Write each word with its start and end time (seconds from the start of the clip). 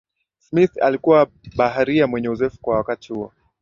smith 0.39 0.81
alikuwa 0.81 1.27
baharia 1.55 2.07
mwenye 2.07 2.29
uzoefu 2.29 2.57
kwa 2.61 2.75
wakati 2.75 3.13
huo 3.13 3.33